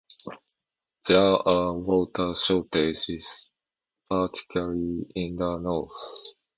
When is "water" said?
1.77-2.33